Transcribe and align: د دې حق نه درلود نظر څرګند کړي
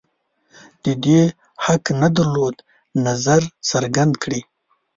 د 0.83 0.85
دې 1.03 1.21
حق 1.65 1.83
نه 2.01 2.07
درلود 2.15 2.55
نظر 3.05 3.41
څرګند 3.69 4.13
کړي 4.23 4.41